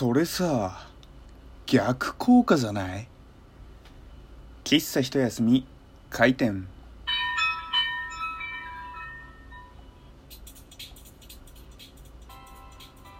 [0.00, 0.86] それさ
[1.66, 3.06] 逆効果じゃない？
[4.64, 5.66] 喫茶一休み
[6.08, 6.66] 開店。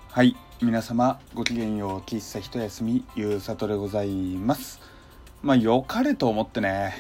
[0.08, 4.08] はい皆様ごきげんよう喫茶一休みゆうさとでござい
[4.38, 4.80] ます。
[5.42, 6.94] まあ良かれと思ってね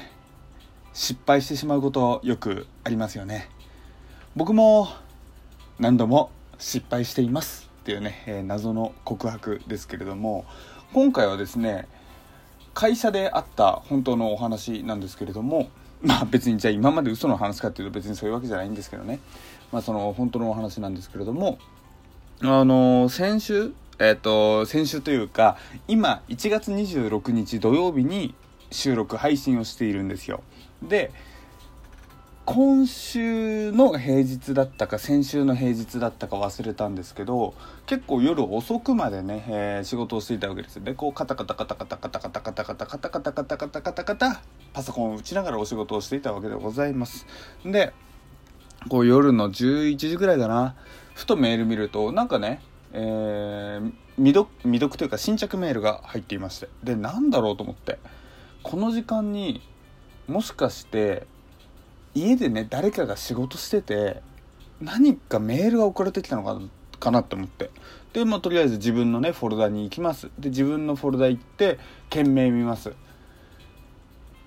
[0.92, 3.48] 失敗してしまうことよくありますよね。
[4.36, 4.88] 僕も
[5.78, 7.69] 何度も失敗しています。
[7.90, 10.44] っていうね、えー、謎の告白ですけれども
[10.92, 11.88] 今回はですね
[12.72, 19.18] 会社であった本当のお話なんですけれどもまあ別にじゃあ今まで嘘の話かっていうと別にそういうわけじゃないんですけどね。
[19.72, 21.58] まあその本当のお話なんですけれども
[22.42, 25.56] あの先週えっ、ー、と先週というか
[25.88, 28.36] 今1月26日土曜日に
[28.70, 30.44] 収録配信をしているんですよ。
[30.80, 31.10] で
[32.52, 37.54] 今週の平日だったか先週の平日だったか忘れたんですけど
[37.86, 47.24] 結構夜遅くまでね、えー、仕事をしていたわけですでこうカタカタカタカタカタカタカタカタカタカタカタカタカタカタパソコンを打ちながらお仕事をしていたわけでございます。
[47.64, 47.92] で
[48.88, 50.74] こう夜の11時ぐらいかな。
[51.14, 52.60] ふとメール見るとなんかね
[52.92, 56.68] えー、未読未読というか新着メールが入っていまして。
[56.82, 58.00] でなんだろうと思って。
[58.64, 59.62] この時間に
[60.26, 61.28] もしかして
[62.14, 64.22] 家でね誰かが仕事してて
[64.80, 66.60] 何かメールが送られてきたのか
[66.98, 67.70] かなって思って。
[68.12, 70.30] でまあとりあえず自分のねフォルダに行きます。
[70.38, 72.92] で自分のフォルダ行って件名見ます。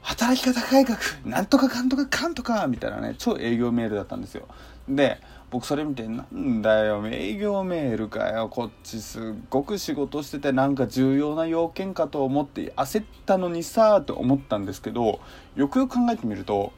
[0.01, 4.47] 働き方改革なんとかかんとかかんとかみたいなね超営業メールだったんですよ。
[4.89, 8.49] で僕それ見てなんだよ営業メールかよ。
[8.49, 15.21] こっちすっごく仕事しててなんか重要な要件かと思って焦ったのにさーと思ったんですけど
[15.55, 16.73] よくよく考えてみると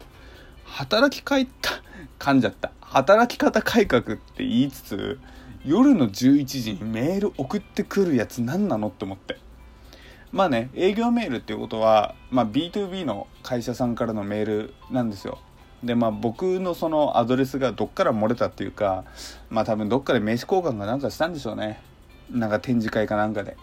[0.75, 1.81] 働きかいた、
[2.19, 2.69] 噛んじゃった。
[2.81, 5.19] 働き方改革って言いつつ、
[5.63, 9.37] 夜の11時にメール送ってくるやつ何なのって思って。
[10.33, 15.39] まあね、営業メールっていうことは、まあ、B2B の会社さんからのメールなんですよ。
[15.81, 19.05] でまあ僕のそのアドレスがどっから漏れたっていうか
[19.49, 21.79] まあ多分どっかで名刺交換がなんかしたんでしょうね
[22.31, 23.55] なんか展示会かなんかで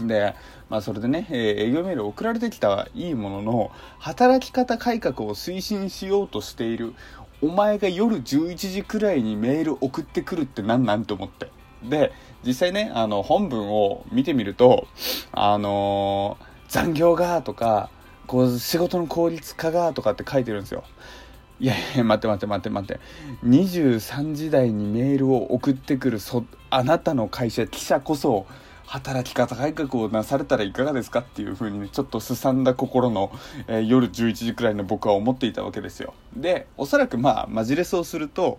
[0.00, 0.34] で、
[0.68, 1.38] まあ、それでね、えー、
[1.68, 6.94] 営業メール送られてきたはいいものの働き方改革を推進しようとしている
[7.42, 11.50] お前が夜11時くらいにメール送ってくるって何なんて思って。
[11.82, 12.12] で
[12.42, 14.86] 実際ねあの本文を見てみると
[15.32, 17.90] あのー、残業がとか
[18.26, 20.84] こう仕事の効率化がとかって書いてるんですよ。
[21.60, 23.00] いやいや待って待って待って待って。
[23.46, 28.46] 23時台にメールを送ってくるそあなたの会社記者こそ
[28.86, 33.32] 働き方改革をなされたらいかがですかっていう風にねちょっとすさんだ心の、
[33.66, 36.14] えー、夜11時くらいの僕は思っていたわけですよ。
[36.36, 38.58] でおそらくまあマジレスをすると、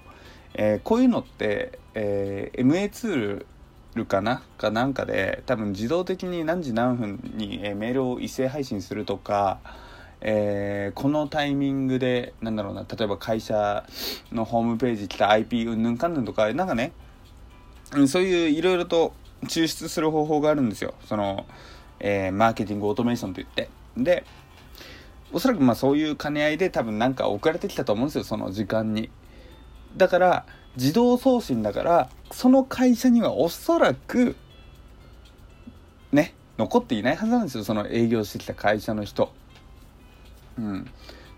[0.53, 3.46] えー、こういうのって、えー、MA ツー
[3.96, 9.59] ルかなかなんかで多分自動的に何時何分に、えメールを一斉配信するとか
[10.28, 13.86] えー、このタイミングでなんだろうな例えば会社
[14.31, 16.94] のホームページ来た IP うんぬんかんぬんとかなんかね
[18.07, 19.13] そういういろいろと
[19.45, 20.94] 抽出する方法があるんですよ。
[21.06, 21.45] その、
[22.00, 23.69] えー、マーケティングオートメーションといって。
[23.97, 24.25] で
[25.31, 28.23] おそらくまあそういう兼ね合いで多分なんか送られてきたと思うんですよ。
[28.23, 29.09] その時間に。
[29.97, 30.45] だから
[30.75, 34.35] 自動送信だからその会社にはおそらく
[36.12, 37.63] ね残っていないはずなんですよ。
[37.63, 39.33] その営業してきた会社の人。
[40.57, 40.88] うん。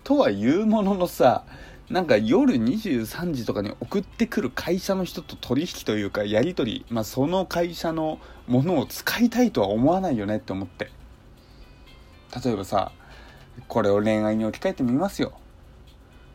[0.03, 1.43] とはいうもののさ
[1.89, 10.89] なんか夜23時とかに送ってくる会社の人と取引というかやり取り、まあ、その会社のものを使いたいとは思わないよねって思って。
[12.43, 12.91] 例えばさ
[13.69, 15.31] これを恋愛に置き換えてみますよ。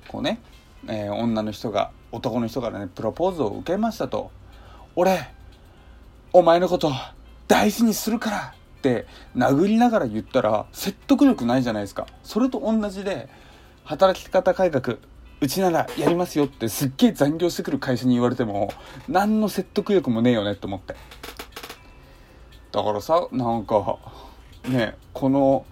[0.09, 0.41] こうね、
[0.89, 4.31] えー、女の人が男の人からねプロポーズを受けましたと。
[4.97, 5.29] 俺
[6.33, 6.91] お前のこと
[7.47, 12.07] 大事にするからって殴りながら言ったら説得力ないじゃないですか。
[12.23, 13.29] それと同じで
[13.85, 14.97] 働き方改革
[15.43, 18.73] うちならやりますよってすっげえ残業してくる会社に言われても
[19.09, 20.95] 何の説得力もねえよねって思って。
[22.71, 23.99] だからさなんか
[24.69, 25.67] ねこの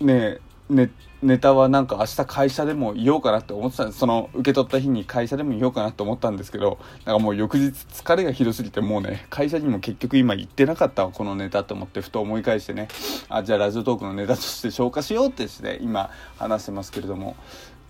[0.00, 0.38] ね
[0.68, 0.90] ね
[1.22, 12.88] ネタはなんか明日会社でも言おうかなって思ってたその受け取った日に会社でも言おうかなって思ったんですけどなんかもう翌日疲れがひどすぎてもうね会社にも結局今行ってなかったわこのネタと思ってふと思い返してね。
[13.28, 17.36] あじゃあラジオトークのネタとして消化しようってして今話してますけれども。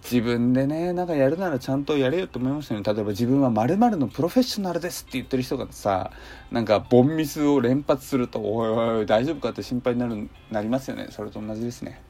[0.03, 2.83] 自分でねなんかやるならちゃんとやれよと思いましたね。
[2.83, 6.11] 例えば自分は〇〇のプロフェッショナルですって言ってる人がさ
[6.51, 11.09] なんかボンミスを連発するとおいおいおい大丈夫かって心配になるなりますよね。
[11.11, 12.03] それと同じですね。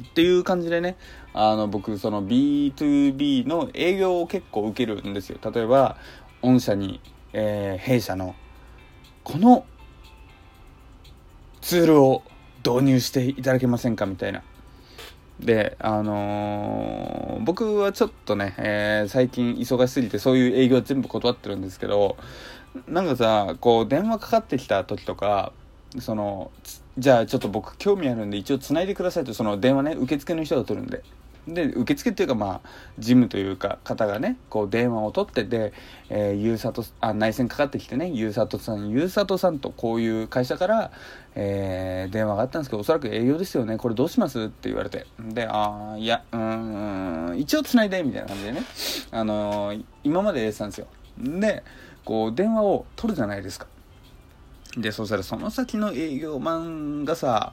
[0.00, 0.96] っていう感じでね
[1.32, 5.38] あの僕その B2B の営業を結構受けるんですよ。
[5.52, 5.96] 例えば
[6.42, 7.00] 御社に、
[7.32, 8.34] えー、弊社の
[9.24, 9.66] この
[11.60, 12.22] ツールを
[12.64, 14.42] 導入していただけませんかみたいな。
[15.44, 22.16] で、あのー、僕はちょっとね、えー、最近忙しすぎてそういう営業全部断ってるんですけど、
[22.88, 25.52] なんかさ、こう電話かかってきた時とか、
[26.00, 26.50] その、
[26.96, 31.02] じゃあちょっと僕興味あるんで一応繋いでくださいと、その電話ね、受付の人が取るんで。
[31.46, 32.68] で受付っていうかまあ
[32.98, 35.72] 事務というか方がねこう電話を取ってて、
[36.08, 40.90] えー、ゆうさとあ内線かかってきてねゆうさとさんゆうさとさんとこういう会社から、
[41.34, 45.06] えー、電話があったんですけどおそらく営業ですよねこれどうしますって言われて。
[45.18, 48.62] でああいやうん一応つないでみたいな感じでね。
[49.10, 50.86] あのー、今までやってたんですよ。
[51.18, 51.62] で
[52.04, 53.66] こう電話を取るじゃないですか。
[54.76, 57.52] でそうしたらその先の営業マンがさ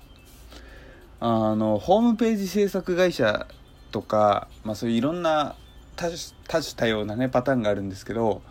[1.19, 3.45] あのホームページ制作会社
[3.91, 5.55] とか、まあ、そういういろんな
[5.95, 8.41] 多種多様なねパターンがあるんですけど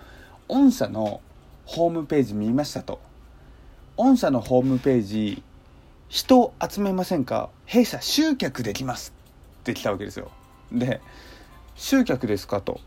[0.46, 1.20] 御社の
[1.64, 3.00] ホームページ見ましたと。
[3.96, 5.42] 御社のホームページ
[6.08, 7.50] 人集めませんか？
[7.66, 9.12] 弊社集客できます。
[9.60, 10.30] って来たわけですよ。
[10.72, 11.00] で
[11.76, 12.80] 集客ですかと。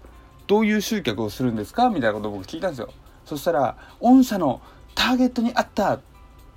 [0.47, 1.89] どういう集客をするんですか？
[1.89, 2.94] みたいなことを僕聞いたんですよ。
[3.25, 4.61] そしたら御社の
[4.95, 6.01] ターゲットに合ったっ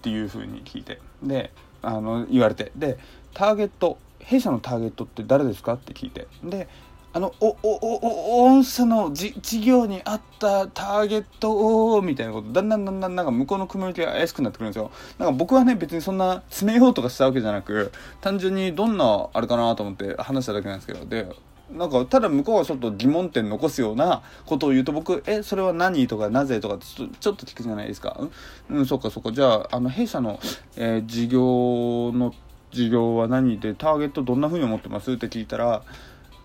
[0.03, 1.01] ていうふうに聞いて。
[1.23, 1.53] で
[1.83, 2.73] あの言われて。
[2.75, 2.99] で
[3.35, 5.75] ターゲット弊社のターゲットって誰ですか？
[5.75, 6.29] って聞いて。
[6.45, 6.69] で
[7.13, 9.33] あのおおおお御社の事
[9.63, 12.53] 業に合ったターゲットをみたいなこと。
[12.53, 14.91] だんだんだんだんなんか向こうの組み向きが怪しくなってくるんですよ。
[15.19, 17.91] なんか僕はね別にそんな詰めようとかしたわけじゃなく
[18.21, 21.07] 単純にどんなあれかなと思って話しただけなんですけど。
[21.07, 21.27] で
[21.73, 28.21] なんかただ向こうはちょっと疑問点残すようなことを言うと僕「えそれは何?」とか「なぜ?」とかちょっとちょっと聞くじゃないですか
[28.71, 29.33] 「うん、そっかそっか。
[29.33, 30.39] じゃああの弊社の、
[30.77, 32.33] えー、事業の
[32.73, 35.13] 事業は何でターゲットどんな風に思ってます？
[35.13, 35.83] って聞いたら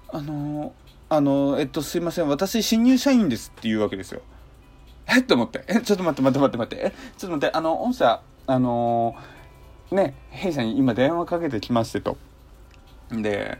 [0.09, 0.73] あの
[1.09, 4.21] あのえっとすいません私新入社員ですって言うわけですよ。
[5.07, 5.19] え？
[5.19, 5.63] っと思って。
[5.67, 5.81] え？
[5.81, 6.85] ちょっと待って待って待って待って。
[6.87, 9.15] えちょっと待ってあの御社あの
[9.91, 12.17] ね弊社に今電話かけてきましてと。
[13.11, 13.57] で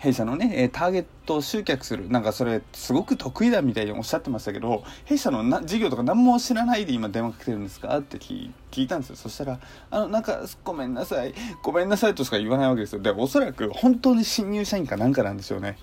[0.00, 2.08] 弊社のね、ターゲットを集客する。
[2.08, 9.16] なんかそれ、すごく得意だみたいにおっしゃってましたけど、弊社のな事業とか何も知らないで今電話かけてるんですかって聞いたんですよ。
[9.16, 9.60] そしたら、
[9.90, 11.34] あの、なんか、ごめんなさい。
[11.62, 13.02] ごめんなさいとしか言わないわけですよ。
[13.02, 15.76] で、おそらく本当に新入社員かなんかなんですよね。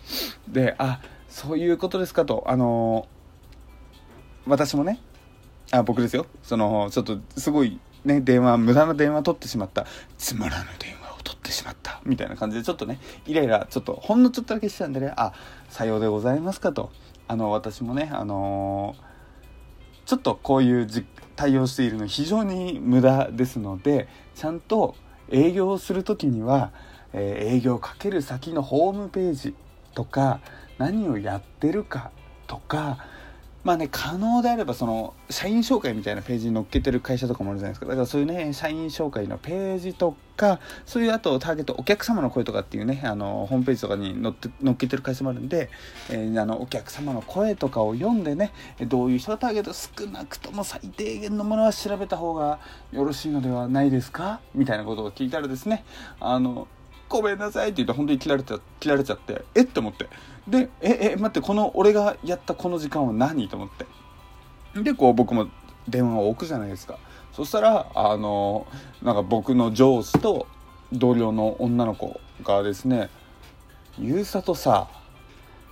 [0.47, 0.99] で、あ、
[1.29, 2.43] そういうことですかと。
[2.47, 3.07] あの、
[4.47, 4.99] 私もね、
[5.69, 6.25] あ、僕ですよ。
[6.41, 9.85] その、ちょっと、すごい、ね、電話、無駄な電話取ってしまった。
[10.17, 11.99] つまらぬ電話取ってしまった。
[12.05, 15.33] みたいな感じでちょっとねイライラちょっとほんのちょっとだけしたんでねあ
[15.69, 16.91] さようでございますかと。
[17.27, 20.87] あの私もねあのー、ちょっとこういう
[21.35, 24.95] 対応しているの非常に無駄ですのでちゃんと
[25.29, 26.71] 営業する時には、
[27.11, 29.55] えー、営業かける先のホームページ
[29.93, 30.39] とか
[30.77, 32.11] 何をやってるか
[32.47, 32.99] とか
[33.67, 37.85] まあね、可能であれば、その、社員紹介みたいなページに載っけてる会社とかもあるじゃないですか。
[37.85, 45.69] だからそういうね、社員紹介のページとか、そういうあとターゲット、お客様の声とかっていうね、あの、ホームページとかに載って、載っけてる会社もあるんで、
[46.09, 48.53] えー、あの、お客様の声とかを読んでね、
[48.87, 52.59] どういう人がターゲット、少なくとも最低限のものは調べた方が
[52.93, 54.39] よろしいのではないですか？
[54.55, 55.83] みたいなことを聞いたらですね、
[56.21, 56.69] あの、
[57.09, 60.07] ごめんなさいって言って本当に切られちゃ切られちゃってえって思って。
[60.47, 63.47] でええ待ってこの俺がやったこの時間は何？
[63.49, 64.81] と思って。
[64.81, 65.47] でこう僕も
[65.87, 66.99] 電話を置くじゃないですか。
[67.33, 68.67] そしたらあの
[69.01, 70.47] なんか僕の上司と
[70.91, 73.09] 同僚の女の子がですね
[73.99, 74.87] 「ゆうさとさ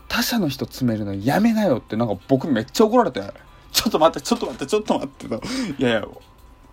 [0.08, 3.22] 他者の人詰めるのやめなよ」ってなんか僕めっちゃ怒られて
[3.72, 5.42] 「ちょっと待ってちょっと待ってちょっと待って」と
[5.80, 6.08] 「いやいや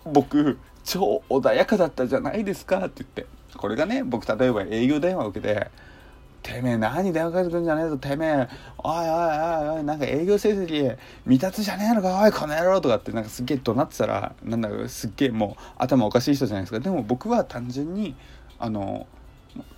[0.05, 3.42] 僕超穏やかだったじゃないですか」って言って。
[3.57, 5.71] これがね僕例えば営業電話を受けて
[6.43, 16.79] 「てめえ何電話かけてくんじゃねえぞてめえおいおいおいおいなんか営業成績未達じゃねえのかおいこの野郎」とかってなんかすっげえ怒鳴ってたらなんだろうすっげえもう頭おかしい人じゃないですか。
[16.79, 18.15] でも僕は単純に
[18.59, 19.07] あの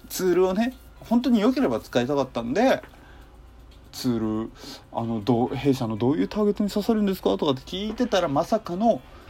[0.10, 2.82] ツールをね本当に良ければ使いたかったんで
[3.92, 4.52] ツール
[4.92, 9.02] あのど弊社のどういうターゲットに刺さるんですかとかって聞いてたらまさかの「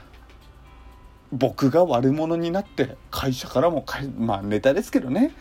[1.37, 3.85] 僕が悪者になって会社からも
[4.17, 5.33] まあネタですけどね。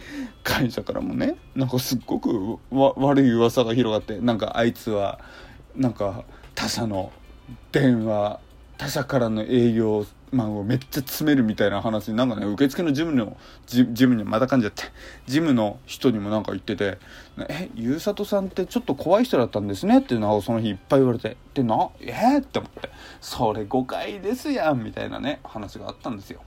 [0.42, 1.36] 会社からもね。
[1.54, 5.20] なんかすっごく悪い噂が広がってなんかあいつは
[5.76, 6.24] なんか
[6.54, 7.12] 他社の
[7.70, 8.40] 電話
[8.76, 13.36] 他社からの営業マンをめっちゃ詰めるみたいな話なんかね受付の事務の
[13.66, 14.82] 事務にまた噛んじゃって
[15.26, 16.98] 事務の人にもなんか言ってて
[17.48, 21.88] 「えゆうさとさんってちょっと怖い人だったんですね」っていうのをその日いっぱい言われてでな？
[22.00, 22.12] え？
[22.12, 26.42] ー、って思ってそれ誤解ですやんみたいなね話があったんですよ。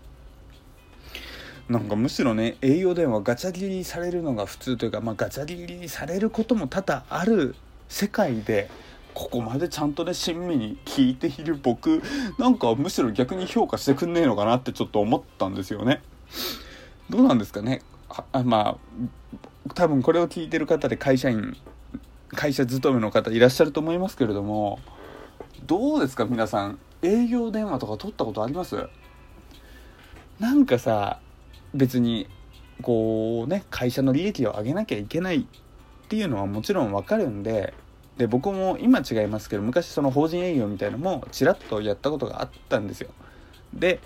[1.70, 7.56] なんかむしろね営業電話ガチャ切りされるのが普通というか、まあ、ガチャ切りされることも多々ある
[7.90, 8.70] 世界で
[9.18, 12.04] ここまでちゃんとね親身に聞いている僕
[12.38, 16.04] なんかむしろ逆に評価してくんねえのかなってちょっと思ったんですよね。
[17.10, 17.82] どうなんですかね？
[18.32, 21.58] あまあ多分これを聞いてる方で会社員
[22.28, 24.78] 会社勤めの方いらっしゃると思いますけれども
[25.66, 26.78] どうですか皆さん？
[27.02, 28.88] 営業電話とか取ったことあります？
[30.40, 31.20] なんかさ
[31.74, 32.28] 別に
[32.84, 35.46] こうね会社の利益を上げなきゃいけないっ
[36.08, 37.74] ていうのはもちろんわかるんで
[38.18, 43.10] で僕も今違いますけど昔その法人営業みたいのもちらっとやったことがあったんですよ。
[43.74, 44.00] で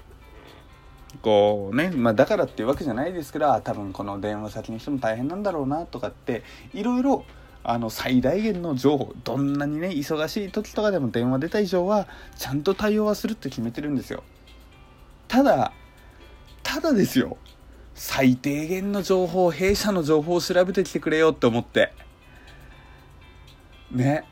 [1.22, 7.26] こうね、まあ、だからっていうわけじゃないですけど多分この電話先の人も大変なんだろうなとかっていろいろ
[7.64, 14.24] あの最大限の情報どんなにね忙しい時とかでも電話出た以上はちゃんと対応はするって決めてるんですよ。
[15.28, 15.74] ただ
[16.64, 17.38] ただですよ。
[17.94, 21.94] 最低限の情報弊社の情報を調べてきてくれよって思って。
[23.92, 24.26] ね。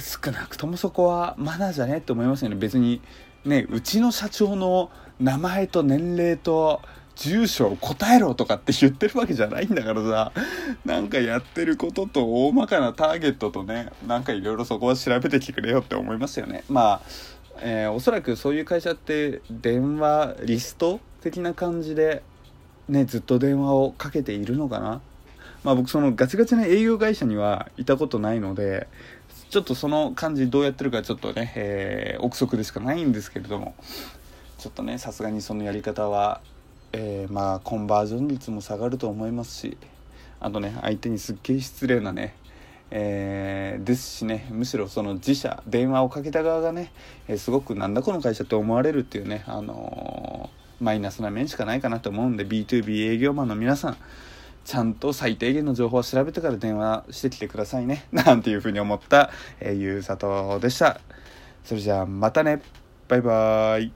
[0.00, 2.56] 少なくともそこはマナーじゃねって思いますよね。
[2.56, 3.00] 別に
[3.44, 6.82] ねうちの社長の名前と年齢と
[7.16, 10.32] 住所を答えろとかって言ってるわけじゃないんだからさ。
[10.84, 16.64] なんかやってることと大まかなターゲットとねなんかいろいろそこは調べてきてくれよって思いますよね。
[16.68, 17.00] まあ、
[17.60, 22.22] えー、おそらくそういう会社って電話リスト的な感じで
[22.88, 25.00] ねずっと電話をかけているのかな。
[25.64, 28.88] まあ僕そのガチガチな営業会社にはいたことないので
[29.50, 33.74] ちょっとその感じどうやってるかちょっとね、えー、憶測でしかないんですけれども
[34.58, 36.40] ちょっとねさすがにそのやり方は
[36.92, 39.76] えー、まあコンバージョン率も下がると思いますし
[40.40, 42.34] あとね相手にすっげえ失礼なね
[42.90, 46.90] えー、ですしねむしろその自社電話をかけた側がね、
[47.26, 53.96] えー、すごくなんだこの会社って思われるっていうね、あのー、マイナスな面しかないかなと思うんで B2B 営業マンの皆さん
[54.68, 58.04] ちゃんと最低限の情報を調べてから電話してきてくださいね。
[58.12, 61.00] なんていうふうに思った、えー、ゆうさとでした。
[61.64, 62.60] それじゃあまたね。
[63.08, 63.92] バイバーイ。